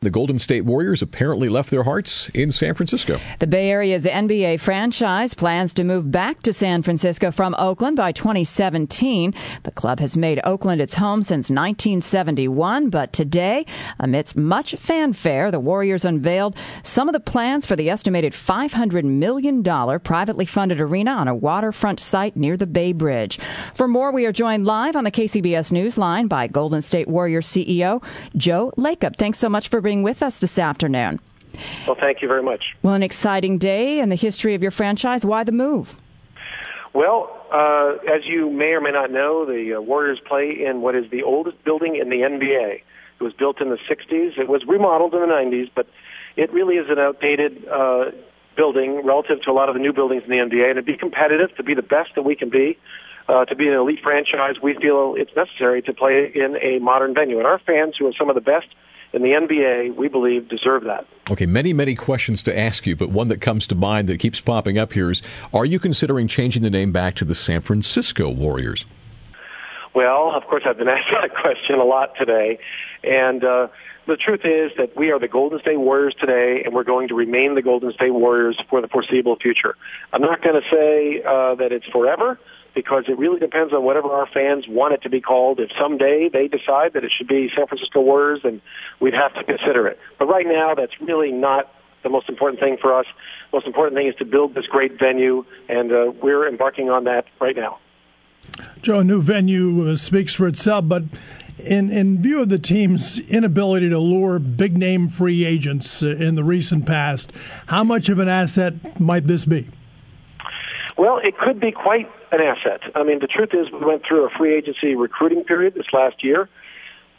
The 0.00 0.10
Golden 0.10 0.38
State 0.38 0.64
Warriors 0.64 1.02
apparently 1.02 1.48
left 1.48 1.70
their 1.70 1.82
hearts 1.82 2.30
in 2.32 2.52
San 2.52 2.74
Francisco. 2.74 3.18
The 3.40 3.48
Bay 3.48 3.68
Area's 3.68 4.04
NBA 4.04 4.60
franchise 4.60 5.34
plans 5.34 5.74
to 5.74 5.82
move 5.82 6.12
back 6.12 6.40
to 6.42 6.52
San 6.52 6.84
Francisco 6.84 7.32
from 7.32 7.56
Oakland 7.58 7.96
by 7.96 8.12
2017. 8.12 9.34
The 9.64 9.72
club 9.72 9.98
has 9.98 10.16
made 10.16 10.40
Oakland 10.44 10.80
its 10.80 10.94
home 10.94 11.24
since 11.24 11.50
1971, 11.50 12.90
but 12.90 13.12
today, 13.12 13.66
amidst 13.98 14.36
much 14.36 14.76
fanfare, 14.76 15.50
the 15.50 15.58
Warriors 15.58 16.04
unveiled 16.04 16.54
some 16.84 17.08
of 17.08 17.12
the 17.12 17.18
plans 17.18 17.66
for 17.66 17.74
the 17.74 17.90
estimated 17.90 18.34
$500 18.34 19.02
million 19.02 19.64
privately 19.98 20.44
funded 20.44 20.80
arena 20.80 21.10
on 21.10 21.26
a 21.26 21.34
waterfront 21.34 21.98
site 21.98 22.36
near 22.36 22.56
the 22.56 22.68
Bay 22.68 22.92
Bridge. 22.92 23.40
For 23.74 23.88
more, 23.88 24.12
we 24.12 24.26
are 24.26 24.32
joined 24.32 24.64
live 24.64 24.94
on 24.94 25.02
the 25.02 25.10
KCBS 25.10 25.72
Newsline 25.72 26.28
by 26.28 26.46
Golden 26.46 26.82
State 26.82 27.08
Warriors 27.08 27.48
CEO 27.48 28.00
Joe 28.36 28.72
Lacob. 28.78 29.16
Thanks 29.16 29.40
so 29.40 29.48
much 29.48 29.66
for 29.66 29.87
being 29.88 30.02
with 30.02 30.22
us 30.22 30.36
this 30.36 30.58
afternoon. 30.58 31.18
Well, 31.86 31.96
thank 31.98 32.20
you 32.20 32.28
very 32.28 32.42
much. 32.42 32.76
Well, 32.82 32.92
an 32.92 33.02
exciting 33.02 33.56
day 33.56 34.00
in 34.00 34.10
the 34.10 34.16
history 34.16 34.54
of 34.54 34.60
your 34.60 34.70
franchise. 34.70 35.24
Why 35.24 35.44
the 35.44 35.52
move? 35.52 35.96
Well, 36.92 37.34
uh, 37.50 37.96
as 38.14 38.26
you 38.26 38.50
may 38.50 38.72
or 38.72 38.82
may 38.82 38.90
not 38.90 39.10
know, 39.10 39.46
the 39.46 39.78
uh, 39.78 39.80
Warriors 39.80 40.20
play 40.28 40.62
in 40.62 40.82
what 40.82 40.94
is 40.94 41.10
the 41.10 41.22
oldest 41.22 41.64
building 41.64 41.96
in 41.96 42.10
the 42.10 42.16
NBA. 42.16 42.82
It 43.18 43.24
was 43.24 43.32
built 43.32 43.62
in 43.62 43.70
the 43.70 43.78
60s. 43.90 44.38
It 44.38 44.46
was 44.46 44.62
remodeled 44.68 45.14
in 45.14 45.20
the 45.20 45.26
90s, 45.26 45.70
but 45.74 45.86
it 46.36 46.52
really 46.52 46.74
is 46.74 46.90
an 46.90 46.98
outdated 46.98 47.66
uh, 47.66 48.10
building 48.58 49.06
relative 49.06 49.40
to 49.44 49.50
a 49.50 49.54
lot 49.54 49.70
of 49.70 49.74
the 49.74 49.80
new 49.80 49.94
buildings 49.94 50.22
in 50.22 50.28
the 50.28 50.36
NBA. 50.36 50.66
And 50.66 50.76
to 50.76 50.82
be 50.82 50.98
competitive, 50.98 51.56
to 51.56 51.62
be 51.62 51.72
the 51.72 51.82
best 51.82 52.10
that 52.14 52.24
we 52.24 52.36
can 52.36 52.50
be, 52.50 52.76
uh, 53.28 53.44
to 53.44 53.54
be 53.54 53.68
an 53.68 53.74
elite 53.74 54.00
franchise, 54.02 54.56
we 54.62 54.74
feel 54.74 55.14
it's 55.16 55.34
necessary 55.36 55.82
to 55.82 55.92
play 55.92 56.32
in 56.34 56.56
a 56.62 56.78
modern 56.78 57.14
venue. 57.14 57.38
And 57.38 57.46
our 57.46 57.58
fans, 57.58 57.94
who 57.98 58.06
are 58.06 58.12
some 58.18 58.28
of 58.28 58.34
the 58.34 58.40
best 58.40 58.66
in 59.12 59.22
the 59.22 59.28
NBA, 59.28 59.96
we 59.96 60.08
believe, 60.08 60.48
deserve 60.48 60.84
that. 60.84 61.06
Okay, 61.30 61.46
many, 61.46 61.72
many 61.72 61.94
questions 61.94 62.42
to 62.44 62.58
ask 62.58 62.86
you, 62.86 62.96
but 62.96 63.10
one 63.10 63.28
that 63.28 63.40
comes 63.40 63.66
to 63.68 63.74
mind 63.74 64.08
that 64.08 64.18
keeps 64.18 64.40
popping 64.40 64.78
up 64.78 64.92
here 64.92 65.10
is 65.10 65.22
Are 65.52 65.64
you 65.64 65.78
considering 65.78 66.26
changing 66.28 66.62
the 66.62 66.70
name 66.70 66.92
back 66.92 67.14
to 67.16 67.24
the 67.24 67.34
San 67.34 67.60
Francisco 67.60 68.30
Warriors? 68.30 68.84
Well, 69.94 70.32
of 70.34 70.44
course, 70.44 70.62
I've 70.66 70.78
been 70.78 70.88
asked 70.88 71.08
that 71.20 71.34
question 71.34 71.78
a 71.78 71.84
lot 71.84 72.14
today. 72.18 72.58
And 73.02 73.44
uh, 73.44 73.68
the 74.06 74.16
truth 74.16 74.40
is 74.44 74.72
that 74.78 74.96
we 74.96 75.10
are 75.10 75.18
the 75.18 75.28
Golden 75.28 75.60
State 75.60 75.78
Warriors 75.78 76.14
today, 76.18 76.62
and 76.64 76.74
we're 76.74 76.84
going 76.84 77.08
to 77.08 77.14
remain 77.14 77.54
the 77.54 77.62
Golden 77.62 77.92
State 77.92 78.12
Warriors 78.12 78.58
for 78.70 78.80
the 78.80 78.88
foreseeable 78.88 79.36
future. 79.36 79.76
I'm 80.12 80.22
not 80.22 80.42
going 80.42 80.54
to 80.54 80.68
say 80.70 81.22
uh, 81.22 81.54
that 81.56 81.72
it's 81.72 81.86
forever 81.86 82.38
because 82.78 83.06
it 83.08 83.18
really 83.18 83.40
depends 83.40 83.72
on 83.72 83.82
whatever 83.82 84.06
our 84.10 84.28
fans 84.32 84.66
want 84.68 84.94
it 84.94 85.02
to 85.02 85.10
be 85.10 85.20
called. 85.20 85.58
If 85.58 85.70
someday 85.76 86.30
they 86.32 86.46
decide 86.46 86.92
that 86.94 87.02
it 87.02 87.10
should 87.10 87.26
be 87.26 87.50
San 87.56 87.66
Francisco 87.66 88.00
Warriors, 88.02 88.38
then 88.44 88.62
we'd 89.00 89.14
have 89.14 89.34
to 89.34 89.42
consider 89.42 89.88
it. 89.88 89.98
But 90.16 90.26
right 90.26 90.46
now, 90.46 90.76
that's 90.76 90.92
really 91.00 91.32
not 91.32 91.74
the 92.04 92.08
most 92.08 92.28
important 92.28 92.60
thing 92.60 92.76
for 92.80 92.96
us. 92.96 93.06
The 93.50 93.56
most 93.56 93.66
important 93.66 93.96
thing 93.96 94.06
is 94.06 94.14
to 94.20 94.24
build 94.24 94.54
this 94.54 94.66
great 94.66 94.96
venue, 94.96 95.44
and 95.68 95.90
uh, 95.90 96.12
we're 96.22 96.48
embarking 96.48 96.88
on 96.88 97.02
that 97.04 97.24
right 97.40 97.56
now. 97.56 97.80
Joe, 98.80 99.00
a 99.00 99.04
new 99.04 99.20
venue 99.20 99.90
uh, 99.90 99.96
speaks 99.96 100.32
for 100.32 100.46
itself, 100.46 100.84
but 100.86 101.02
in 101.58 101.90
in 101.90 102.22
view 102.22 102.40
of 102.40 102.48
the 102.48 102.60
team's 102.60 103.18
inability 103.18 103.88
to 103.88 103.98
lure 103.98 104.38
big 104.38 104.78
name 104.78 105.08
free 105.08 105.44
agents 105.44 106.00
uh, 106.00 106.10
in 106.10 106.36
the 106.36 106.44
recent 106.44 106.86
past, 106.86 107.32
how 107.66 107.82
much 107.82 108.08
of 108.08 108.20
an 108.20 108.28
asset 108.28 109.00
might 109.00 109.26
this 109.26 109.44
be? 109.44 109.68
Well, 110.98 111.20
it 111.22 111.38
could 111.38 111.60
be 111.60 111.70
quite 111.70 112.10
an 112.32 112.40
asset. 112.40 112.80
I 112.96 113.04
mean, 113.04 113.20
the 113.20 113.28
truth 113.28 113.50
is, 113.52 113.70
we 113.70 113.86
went 113.86 114.02
through 114.06 114.26
a 114.26 114.30
free 114.30 114.56
agency 114.56 114.96
recruiting 114.96 115.44
period 115.44 115.74
this 115.74 115.86
last 115.92 116.24
year, 116.24 116.48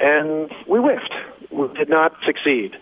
and 0.00 0.50
we 0.66 0.80
whiffed. 0.80 1.14
We 1.52 1.68
did 1.78 1.88
not 1.88 2.12
succeed. 2.26 2.72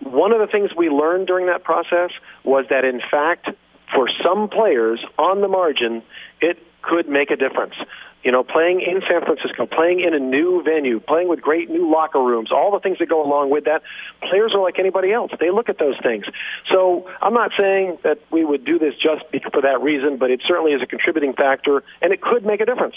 One 0.00 0.32
of 0.32 0.38
the 0.38 0.46
things 0.46 0.70
we 0.76 0.88
learned 0.88 1.26
during 1.26 1.46
that 1.46 1.64
process 1.64 2.10
was 2.44 2.66
that, 2.70 2.84
in 2.84 3.00
fact, 3.10 3.48
for 3.96 4.08
some 4.22 4.48
players 4.48 5.04
on 5.18 5.40
the 5.40 5.48
margin, 5.48 6.02
it 6.40 6.58
could 6.82 7.08
make 7.08 7.30
a 7.30 7.36
difference. 7.36 7.74
You 8.22 8.32
know, 8.32 8.42
playing 8.42 8.80
in 8.80 9.02
San 9.08 9.24
Francisco, 9.24 9.66
playing 9.66 10.00
in 10.00 10.12
a 10.12 10.18
new 10.18 10.62
venue, 10.62 10.98
playing 11.00 11.28
with 11.28 11.40
great 11.40 11.70
new 11.70 11.90
locker 11.90 12.20
rooms, 12.20 12.50
all 12.50 12.72
the 12.72 12.80
things 12.80 12.98
that 12.98 13.08
go 13.08 13.24
along 13.24 13.50
with 13.50 13.64
that. 13.64 13.82
Players 14.20 14.52
are 14.52 14.60
like 14.60 14.78
anybody 14.80 15.12
else. 15.12 15.30
They 15.38 15.50
look 15.50 15.68
at 15.68 15.78
those 15.78 15.94
things. 16.02 16.24
So 16.70 17.08
I'm 17.22 17.34
not 17.34 17.52
saying 17.56 17.98
that 18.02 18.18
we 18.32 18.44
would 18.44 18.64
do 18.64 18.78
this 18.78 18.94
just 18.94 19.24
for 19.52 19.62
that 19.62 19.80
reason, 19.80 20.16
but 20.16 20.30
it 20.30 20.42
certainly 20.46 20.72
is 20.72 20.82
a 20.82 20.86
contributing 20.86 21.34
factor, 21.34 21.84
and 22.02 22.12
it 22.12 22.20
could 22.20 22.44
make 22.44 22.60
a 22.60 22.66
difference. 22.66 22.96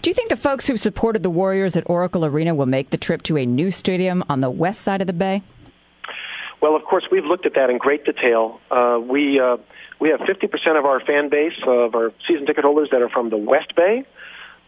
Do 0.00 0.10
you 0.10 0.14
think 0.14 0.28
the 0.28 0.36
folks 0.36 0.66
who 0.66 0.76
supported 0.76 1.22
the 1.22 1.30
Warriors 1.30 1.76
at 1.76 1.82
Oracle 1.90 2.24
Arena 2.24 2.54
will 2.54 2.66
make 2.66 2.90
the 2.90 2.98
trip 2.98 3.22
to 3.24 3.36
a 3.36 3.44
new 3.44 3.70
stadium 3.70 4.22
on 4.28 4.42
the 4.42 4.50
west 4.50 4.82
side 4.82 5.00
of 5.00 5.06
the 5.08 5.12
Bay? 5.12 5.42
Well, 6.62 6.76
of 6.76 6.84
course, 6.84 7.04
we've 7.10 7.24
looked 7.24 7.44
at 7.44 7.54
that 7.54 7.68
in 7.68 7.78
great 7.78 8.04
detail. 8.04 8.60
Uh, 8.70 8.98
we 9.02 9.40
uh, 9.40 9.56
we 10.00 10.08
have 10.10 10.20
50% 10.20 10.78
of 10.78 10.84
our 10.84 11.00
fan 11.00 11.28
base 11.28 11.58
of 11.66 11.94
our 11.94 12.12
season 12.26 12.46
ticket 12.46 12.64
holders 12.64 12.88
that 12.92 13.02
are 13.02 13.08
from 13.08 13.30
the 13.30 13.36
West 13.36 13.74
Bay 13.76 14.06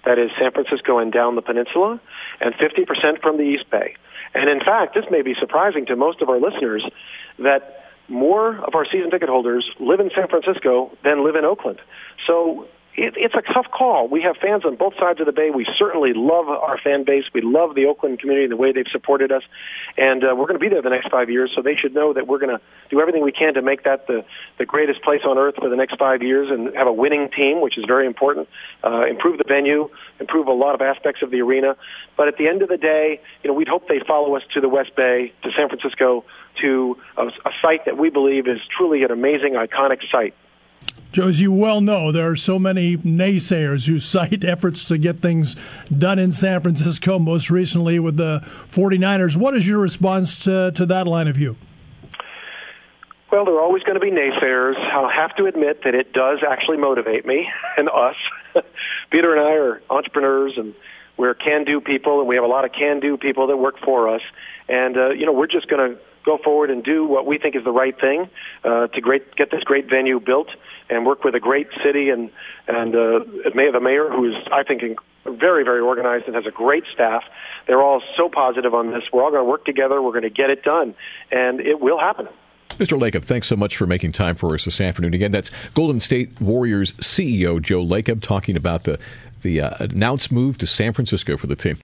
that 0.05 0.19
is 0.19 0.31
San 0.39 0.53
Francisco 0.53 0.99
and 0.99 1.13
down 1.13 1.35
the 1.35 1.43
peninsula, 1.43 2.01
and 2.41 2.55
50% 2.55 3.21
from 3.23 3.37
the 3.37 3.43
East 3.43 3.71
Bay. 3.71 3.97
And 4.35 4.51
in 4.51 4.61
fact, 4.61 4.95
this 4.95 5.05
may 5.11 5.23
be 5.23 5.35
surprising 5.39 5.87
to 5.87 5.97
most 5.97 6.21
of 6.21 6.29
our 6.29 6.41
listeners 6.41 6.85
that 7.39 7.85
more 8.09 8.59
of 8.59 8.75
our 8.75 8.85
season 8.85 9.11
ticket 9.11 9.29
holders 9.29 9.69
live 9.81 10.01
in 10.01 10.11
San 10.15 10.29
Francisco 10.29 10.91
than 11.05 11.25
live 11.25 11.37
in 11.37 11.45
Oakland. 11.45 11.81
So 12.27 12.69
it, 12.97 13.15
it's 13.17 13.35
a 13.35 13.43
tough 13.53 13.67
call. 13.71 14.09
We 14.09 14.23
have 14.23 14.37
fans 14.37 14.65
on 14.65 14.77
both 14.77 14.95
sides 14.99 15.21
of 15.21 15.27
the 15.27 15.33
bay. 15.33 15.51
We 15.51 15.67
certainly 15.79 16.13
love 16.15 16.49
our 16.49 16.79
fan 16.79 17.05
base. 17.05 17.25
We 17.35 17.41
love 17.43 17.75
the 17.75 17.87
Oakland 17.87 18.21
community 18.21 18.45
and 18.45 18.53
the 18.53 18.57
way 18.57 18.73
they've 18.73 18.91
supported 18.91 19.33
us, 19.33 19.43
and 19.97 20.23
uh, 20.23 20.35
we're 20.37 20.47
going 20.47 20.59
to 20.59 20.65
be 20.65 20.69
there 20.69 20.83
the 20.83 20.91
next 20.91 21.11
five 21.11 21.31
years. 21.31 21.53
So 21.55 21.63
they 21.63 21.75
should 21.75 21.95
know 21.95 22.13
that 22.13 22.27
we're 22.27 22.39
going 22.39 22.57
to 22.57 22.63
do 22.91 23.01
everything 23.01 23.23
we 23.23 23.33
can 23.33 23.55
to 23.55 23.63
make 23.63 23.85
that 23.85 24.07
the 24.07 24.25
the 24.59 24.67
greatest 24.67 25.03
place 25.03 25.23
on 25.27 25.39
earth 25.39 25.57
for 25.57 25.69
the 25.69 25.77
next 25.77 25.99
five 25.99 26.23
years, 26.23 26.51
and 26.51 26.75
have 26.77 26.87
a 26.87 26.93
winning 26.93 27.31
team, 27.35 27.61
which 27.61 27.77
is 27.79 27.85
very 27.87 28.07
important. 28.07 28.49
Uh, 28.83 29.07
improve 29.07 29.39
the 29.39 29.45
venue, 29.47 29.89
improve 30.21 30.47
a 30.47 30.53
lot 30.53 30.75
of 30.75 30.81
aspects 30.81 31.23
of 31.23 31.31
the 31.31 31.41
arena. 31.41 31.77
But 32.17 32.29
at 32.29 32.37
the 32.37 32.49
end 32.49 32.63
of 32.63 32.69
the 32.69 32.77
day, 32.77 33.21
you 33.43 33.49
know, 33.51 33.55
we'd 33.55 33.69
hope 33.69 33.89
they 33.89 34.01
follow 34.07 34.37
us 34.37 34.43
to 34.55 34.61
the 34.61 34.69
West 34.69 34.95
Bay, 34.95 35.33
to 35.43 35.51
San 35.57 35.69
Francisco, 35.69 36.25
to 36.63 36.97
a, 37.17 37.27
a 37.27 37.51
site 37.61 37.87
that 37.87 37.99
we 37.99 38.11
believe 38.11 38.47
is 38.47 38.61
truly 38.77 39.03
an 39.03 39.11
amazing, 39.11 39.55
iconic 39.55 39.99
site. 40.11 40.35
Joe, 41.13 41.29
as 41.29 41.41
you 41.41 41.53
well 41.53 41.81
know, 41.81 42.11
there 42.11 42.29
are 42.29 42.35
so 42.35 42.59
many 42.59 42.97
naysayers 42.97 43.87
who 43.87 44.01
cite 44.01 44.43
efforts 44.45 44.85
to 44.87 44.99
get 44.99 45.21
things 45.21 45.55
done 45.97 46.19
in 46.19 46.33
San 46.33 46.61
Francisco, 46.61 47.21
most 47.21 47.51
recently 47.51 48.01
with 48.01 48.17
the 48.17 48.41
49ers. 48.43 49.37
What 49.37 49.57
is 49.57 49.65
your 49.65 49.79
response 49.79 50.43
to, 50.45 50.73
to 50.73 50.87
that 50.87 51.07
line 51.07 51.29
of 51.29 51.37
view? 51.37 51.57
Well, 53.31 53.45
there 53.45 53.55
are 53.55 53.63
always 53.63 53.85
going 53.85 53.95
to 53.95 54.01
be 54.01 54.11
naysayers. 54.11 54.75
I'll 54.93 55.09
have 55.09 55.37
to 55.37 55.47
admit 55.47 55.85
that 55.85 55.95
it 55.95 56.13
does 56.13 56.41
actually 56.49 56.79
motivate 56.79 57.25
me 57.25 57.49
and 57.77 57.89
us. 57.89 58.17
Peter 59.11 59.37
and 59.37 59.41
I 59.41 59.53
are 59.53 59.83
entrepreneurs 59.91 60.55
and 60.57 60.75
we're 61.17 61.35
can-do 61.35 61.81
people, 61.81 62.19
and 62.19 62.29
we 62.29 62.35
have 62.35 62.45
a 62.45 62.49
lot 62.49 62.65
of 62.65 62.73
can-do 62.73 63.17
people 63.17 63.47
that 63.47 63.57
work 63.57 63.79
for 63.85 64.09
us. 64.09 64.23
And 64.69 64.97
uh, 64.97 65.11
you 65.11 65.27
know, 65.27 65.33
we're 65.33 65.47
just 65.47 65.69
going 65.69 65.95
to 65.95 66.01
go 66.25 66.39
forward 66.39 66.71
and 66.71 66.83
do 66.83 67.07
what 67.07 67.27
we 67.27 67.39
think 67.39 67.55
is 67.57 67.65
the 67.65 67.73
right 67.73 67.99
thing 67.99 68.29
uh, 68.65 68.89
to 68.89 69.01
great, 69.01 69.35
get 69.37 69.51
this 69.51 69.63
great 69.63 69.89
venue 69.89 70.21
built 70.21 70.49
and 70.89 71.07
work 71.07 71.25
with 71.25 71.35
a 71.35 71.41
great 71.41 71.69
city 71.85 72.11
and 72.11 72.31
and 72.67 72.95
uh, 72.95 73.21
the 73.55 73.81
mayor 73.81 74.09
who 74.11 74.31
is 74.31 74.35
I 74.53 74.63
think 74.63 74.83
very 75.25 75.65
very 75.65 75.81
organized 75.81 76.27
and 76.27 76.35
has 76.35 76.47
a 76.47 76.51
great 76.51 76.85
staff. 76.93 77.23
They're 77.67 77.83
all 77.83 78.03
so 78.17 78.29
positive 78.29 78.75
on 78.75 78.91
this. 78.91 79.05
We're 79.13 79.23
all 79.23 79.31
going 79.31 79.45
to 79.45 79.49
work 79.49 79.65
together. 79.65 80.03
We're 80.03 80.13
going 80.13 80.23
to 80.23 80.31
get 80.31 80.51
it 80.51 80.63
done, 80.63 80.95
and 81.31 81.61
it 81.61 81.81
will 81.81 81.99
happen. 81.99 82.29
Mr. 82.79 82.99
Lacob, 82.99 83.25
thanks 83.25 83.47
so 83.47 83.57
much 83.57 83.77
for 83.77 83.87
making 83.87 84.13
time 84.13 84.35
for 84.35 84.53
us 84.55 84.65
this 84.65 84.81
afternoon. 84.81 85.15
Again, 85.15 85.31
that's 85.31 85.51
Golden 85.75 86.01
State 86.01 86.41
Warriors 86.41 86.93
CEO 86.95 87.63
Joe 87.63 87.85
Lacob 87.85 88.21
talking 88.21 88.57
about 88.57 88.85
the 88.85 88.99
the 89.43 89.61
uh, 89.61 89.77
announced 89.79 90.33
move 90.33 90.59
to 90.59 90.67
San 90.67 90.93
Francisco 90.93 91.37
for 91.37 91.47
the 91.47 91.57
team. 91.57 91.79